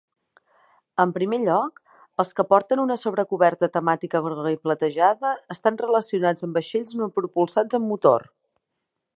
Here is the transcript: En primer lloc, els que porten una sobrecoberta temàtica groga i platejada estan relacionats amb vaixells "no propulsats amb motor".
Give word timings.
En 1.03 1.11
primer 1.17 1.37
lloc, 1.41 1.77
els 2.23 2.31
que 2.39 2.45
porten 2.53 2.81
una 2.85 2.97
sobrecoberta 3.01 3.69
temàtica 3.77 4.23
groga 4.29 4.55
i 4.55 4.59
platejada 4.65 5.35
estan 5.57 5.81
relacionats 5.85 6.49
amb 6.49 6.61
vaixells 6.61 6.99
"no 7.03 7.13
propulsats 7.21 7.81
amb 7.81 7.91
motor". 7.95 8.31